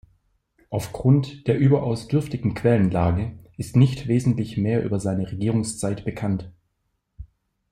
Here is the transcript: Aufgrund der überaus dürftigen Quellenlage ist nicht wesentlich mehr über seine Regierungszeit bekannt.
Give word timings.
Aufgrund 0.71 1.45
der 1.45 1.59
überaus 1.59 2.07
dürftigen 2.07 2.55
Quellenlage 2.55 3.37
ist 3.57 3.75
nicht 3.75 4.07
wesentlich 4.07 4.57
mehr 4.57 4.83
über 4.83 4.99
seine 4.99 5.31
Regierungszeit 5.31 6.05
bekannt. 6.05 6.49